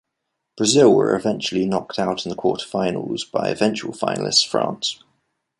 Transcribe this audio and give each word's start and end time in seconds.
Brazil 0.57 0.91
were 0.91 1.15
eventually 1.15 1.67
knocked 1.67 1.99
out 1.99 2.25
in 2.25 2.31
the 2.31 2.35
quarter-finals 2.35 3.23
by 3.23 3.49
eventual 3.49 3.93
finalists 3.93 4.43
France. 4.43 5.03